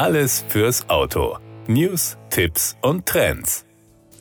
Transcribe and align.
Alles 0.00 0.46
fürs 0.48 0.88
Auto. 0.88 1.36
News, 1.66 2.16
Tipps 2.30 2.74
und 2.80 3.04
Trends. 3.04 3.66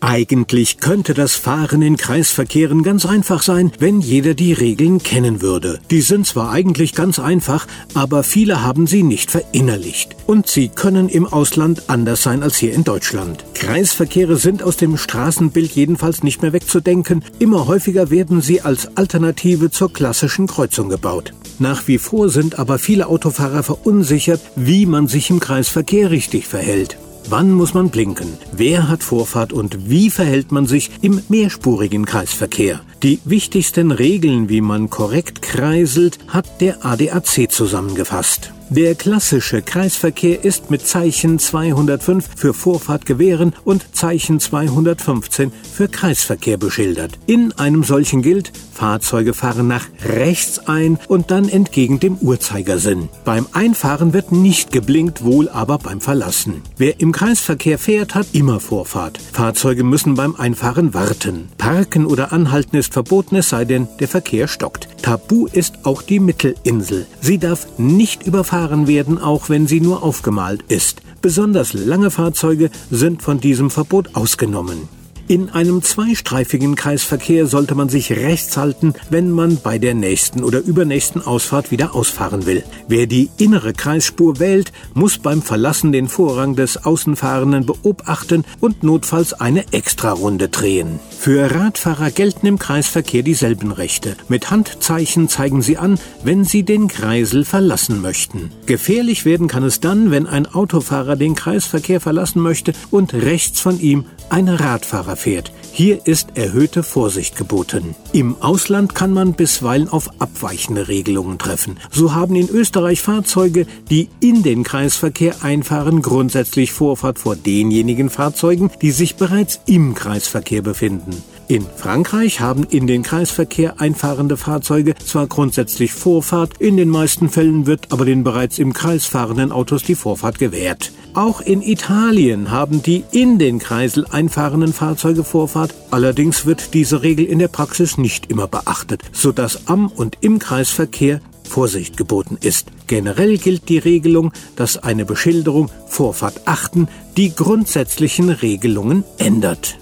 Eigentlich 0.01 0.79
könnte 0.79 1.13
das 1.13 1.35
Fahren 1.35 1.81
in 1.81 1.95
Kreisverkehren 1.95 2.83
ganz 2.83 3.05
einfach 3.05 3.41
sein, 3.41 3.71
wenn 3.79 4.01
jeder 4.01 4.33
die 4.33 4.51
Regeln 4.51 5.01
kennen 5.01 5.41
würde. 5.41 5.79
Die 5.89 6.01
sind 6.01 6.27
zwar 6.27 6.51
eigentlich 6.51 6.95
ganz 6.95 7.17
einfach, 7.17 7.65
aber 7.93 8.23
viele 8.23 8.61
haben 8.61 8.87
sie 8.87 9.03
nicht 9.03 9.31
verinnerlicht. 9.31 10.17
Und 10.27 10.47
sie 10.47 10.67
können 10.67 11.07
im 11.07 11.25
Ausland 11.25 11.83
anders 11.87 12.23
sein 12.23 12.43
als 12.43 12.57
hier 12.57 12.73
in 12.73 12.83
Deutschland. 12.83 13.45
Kreisverkehre 13.53 14.35
sind 14.35 14.63
aus 14.63 14.75
dem 14.75 14.97
Straßenbild 14.97 15.71
jedenfalls 15.71 16.23
nicht 16.23 16.41
mehr 16.41 16.51
wegzudenken. 16.51 17.23
Immer 17.39 17.67
häufiger 17.67 18.09
werden 18.09 18.41
sie 18.41 18.59
als 18.59 18.97
Alternative 18.97 19.71
zur 19.71 19.93
klassischen 19.93 20.47
Kreuzung 20.47 20.89
gebaut. 20.89 21.33
Nach 21.59 21.87
wie 21.87 21.97
vor 21.97 22.29
sind 22.29 22.57
aber 22.57 22.79
viele 22.79 23.07
Autofahrer 23.07 23.63
verunsichert, 23.63 24.41
wie 24.55 24.85
man 24.85 25.07
sich 25.07 25.29
im 25.29 25.41
Kreisverkehr 25.41 26.09
richtig 26.09 26.47
verhält. 26.47 26.97
Wann 27.31 27.51
muss 27.51 27.75
man 27.75 27.91
blinken? 27.91 28.39
Wer 28.51 28.89
hat 28.89 29.03
Vorfahrt 29.03 29.53
und 29.53 29.87
wie 29.87 30.09
verhält 30.09 30.51
man 30.51 30.65
sich 30.65 30.89
im 31.03 31.21
mehrspurigen 31.29 32.05
Kreisverkehr? 32.05 32.81
Die 33.03 33.19
wichtigsten 33.23 33.91
Regeln, 33.91 34.49
wie 34.49 34.61
man 34.61 34.89
korrekt 34.89 35.43
kreiselt, 35.43 36.17
hat 36.27 36.59
der 36.59 36.83
ADAC 36.83 37.51
zusammengefasst. 37.51 38.51
Der 38.71 38.93
klassische 38.93 39.63
Kreisverkehr 39.63 40.43
ist 40.43 40.69
mit 40.69 40.85
Zeichen 40.85 41.39
205 41.39 42.29
für 42.35 42.53
Vorfahrt 42.53 43.07
gewähren 43.07 43.55
und 43.63 43.95
Zeichen 43.95 44.39
215 44.39 45.51
für 45.73 45.87
Kreisverkehr 45.87 46.57
beschildert. 46.57 47.17
In 47.25 47.51
einem 47.53 47.83
solchen 47.83 48.21
gilt, 48.21 48.51
Fahrzeuge 48.71 49.33
fahren 49.33 49.67
nach 49.67 49.87
rechts 50.05 50.59
ein 50.67 50.99
und 51.07 51.31
dann 51.31 51.49
entgegen 51.49 51.99
dem 51.99 52.17
Uhrzeigersinn. 52.17 53.09
Beim 53.25 53.47
Einfahren 53.53 54.13
wird 54.13 54.31
nicht 54.31 54.71
geblinkt, 54.71 55.23
wohl 55.23 55.49
aber 55.49 55.79
beim 55.79 55.99
Verlassen. 55.99 56.61
Wer 56.77 56.99
im 56.99 57.11
Kreisverkehr 57.19 57.77
fährt, 57.77 58.15
hat 58.15 58.27
immer 58.31 58.61
Vorfahrt. 58.61 59.17
Fahrzeuge 59.17 59.83
müssen 59.83 60.15
beim 60.15 60.37
Einfahren 60.37 60.93
warten. 60.93 61.49
Parken 61.57 62.05
oder 62.05 62.31
Anhalten 62.31 62.77
ist 62.77 62.93
verboten, 62.93 63.35
es 63.35 63.49
sei 63.49 63.65
denn, 63.65 63.89
der 63.99 64.07
Verkehr 64.07 64.47
stockt. 64.47 64.87
Tabu 65.01 65.45
ist 65.47 65.79
auch 65.83 66.01
die 66.01 66.21
Mittelinsel. 66.21 67.07
Sie 67.19 67.37
darf 67.37 67.67
nicht 67.77 68.25
überfahren 68.25 68.87
werden, 68.87 69.17
auch 69.21 69.49
wenn 69.49 69.67
sie 69.67 69.81
nur 69.81 70.01
aufgemalt 70.01 70.63
ist. 70.69 71.01
Besonders 71.21 71.73
lange 71.73 72.09
Fahrzeuge 72.09 72.71
sind 72.89 73.21
von 73.21 73.41
diesem 73.41 73.69
Verbot 73.69 74.15
ausgenommen. 74.15 74.87
In 75.29 75.51
einem 75.51 75.83
zweistreifigen 75.83 76.73
Kreisverkehr 76.73 77.45
sollte 77.45 77.75
man 77.75 77.87
sich 77.87 78.11
rechts 78.11 78.57
halten, 78.57 78.95
wenn 79.11 79.29
man 79.29 79.59
bei 79.61 79.77
der 79.77 79.93
nächsten 79.93 80.43
oder 80.43 80.57
übernächsten 80.59 81.21
Ausfahrt 81.21 81.69
wieder 81.69 81.93
ausfahren 81.93 82.47
will. 82.47 82.63
Wer 82.87 83.05
die 83.05 83.29
innere 83.37 83.73
Kreisspur 83.73 84.39
wählt, 84.39 84.71
muss 84.95 85.19
beim 85.19 85.43
Verlassen 85.43 85.91
den 85.91 86.07
Vorrang 86.07 86.55
des 86.55 86.83
Außenfahrenden 86.83 87.67
beobachten 87.67 88.43
und 88.59 88.81
notfalls 88.81 89.33
eine 89.33 89.71
Extrarunde 89.71 90.49
drehen. 90.49 90.99
Für 91.21 91.53
Radfahrer 91.53 92.11
gelten 92.11 92.45
im 92.45 92.57
Kreisverkehr 92.57 93.23
dieselben 93.23 93.73
Rechte. 93.73 94.15
Mit 94.29 94.51
Handzeichen 94.51 95.27
zeigen 95.27 95.61
sie 95.61 95.75
an, 95.75 95.99
wenn 96.23 96.45
sie 96.45 96.63
den 96.63 96.87
Kreisel 96.87 97.43
verlassen 97.43 98.01
möchten. 98.01 98.51
Gefährlich 98.67 99.25
werden 99.25 99.49
kann 99.49 99.65
es 99.65 99.81
dann, 99.81 100.11
wenn 100.11 100.27
ein 100.27 100.45
Autofahrer 100.45 101.17
den 101.17 101.35
Kreisverkehr 101.35 101.99
verlassen 101.99 102.41
möchte 102.41 102.71
und 102.89 103.13
rechts 103.13 103.59
von 103.59 103.81
ihm 103.81 104.05
ein 104.29 104.47
Radfahrer 104.47 105.17
fährt. 105.17 105.51
Hier 105.73 106.05
ist 106.07 106.35
erhöhte 106.35 106.83
Vorsicht 106.83 107.35
geboten. 107.35 107.95
Im 108.13 108.41
Ausland 108.41 108.95
kann 108.95 109.13
man 109.13 109.33
bisweilen 109.33 109.89
auf 109.89 110.21
abweichende 110.21 110.87
Regelungen 110.87 111.37
treffen. 111.37 111.79
So 111.91 112.13
haben 112.13 112.35
in 112.35 112.49
Österreich 112.49 113.01
Fahrzeuge, 113.01 113.65
die 113.89 114.09
in 114.19 114.41
den 114.43 114.63
Kreisverkehr 114.63 115.43
einfahren, 115.43 116.01
grundsätzlich 116.01 116.71
Vorfahrt 116.71 117.19
vor 117.19 117.35
denjenigen 117.35 118.09
Fahrzeugen, 118.09 118.71
die 118.81 118.91
sich 118.91 119.15
bereits 119.15 119.61
im 119.67 119.93
Kreisverkehr 119.93 120.61
befinden. 120.61 121.08
In 121.49 121.65
Frankreich 121.65 122.41
haben 122.41 122.63
in 122.69 122.85
den 122.85 123.01
Kreisverkehr 123.01 123.81
einfahrende 123.81 124.37
Fahrzeuge 124.37 124.93
zwar 124.93 125.25
grundsätzlich 125.25 125.93
Vorfahrt, 125.93 126.51
in 126.59 126.77
den 126.77 126.89
meisten 126.89 127.27
Fällen 127.27 127.65
wird 127.65 127.91
aber 127.91 128.05
den 128.05 128.23
bereits 128.23 128.59
im 128.59 128.71
Kreis 128.71 129.07
fahrenden 129.07 129.51
Autos 129.51 129.81
die 129.81 129.95
Vorfahrt 129.95 130.37
gewährt. 130.37 130.91
Auch 131.15 131.41
in 131.41 131.63
Italien 131.63 132.51
haben 132.51 132.83
die 132.83 133.03
in 133.11 133.39
den 133.39 133.57
Kreisel 133.57 134.05
einfahrenden 134.11 134.73
Fahrzeuge 134.73 135.23
Vorfahrt, 135.23 135.73
allerdings 135.89 136.45
wird 136.45 136.75
diese 136.75 137.01
Regel 137.01 137.25
in 137.25 137.39
der 137.39 137.47
Praxis 137.47 137.97
nicht 137.97 138.27
immer 138.27 138.47
beachtet, 138.47 139.01
sodass 139.11 139.65
am 139.65 139.87
und 139.87 140.19
im 140.21 140.37
Kreisverkehr 140.37 141.19
Vorsicht 141.45 141.97
geboten 141.97 142.37
ist. 142.39 142.67
Generell 142.85 143.39
gilt 143.39 143.69
die 143.69 143.79
Regelung, 143.79 144.33
dass 144.55 144.77
eine 144.77 145.03
Beschilderung 145.03 145.71
Vorfahrt 145.87 146.41
achten 146.45 146.89
die 147.17 147.33
grundsätzlichen 147.33 148.29
Regelungen 148.29 149.03
ändert. 149.17 149.79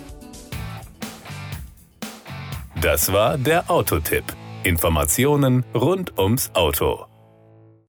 Das 2.82 3.12
war 3.12 3.40
der 3.40 3.72
Autotipp. 3.72 4.24
Informationen 4.64 5.66
rund 5.74 6.20
ums 6.20 6.52
Auto. 6.54 7.08